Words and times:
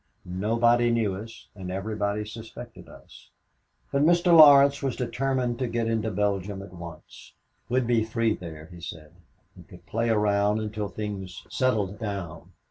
Nobody 0.25 0.89
knew 0.89 1.13
us 1.15 1.47
and 1.55 1.69
everybody 1.69 2.25
suspected 2.25 2.89
us, 2.89 3.29
but 3.91 4.01
Mr. 4.01 4.35
Laurence 4.35 4.81
was 4.81 4.95
determined 4.95 5.59
to 5.59 5.67
get 5.67 5.87
into 5.87 6.09
Belgium 6.09 6.63
at 6.63 6.73
once. 6.73 7.33
We'd 7.69 7.85
be 7.85 8.03
free 8.03 8.33
there, 8.33 8.65
he 8.73 8.81
said, 8.81 9.11
and 9.55 9.67
could 9.67 9.85
play 9.85 10.09
around 10.09 10.59
until 10.59 10.87
things 10.87 11.45
settled 11.51 11.99
down. 11.99 12.49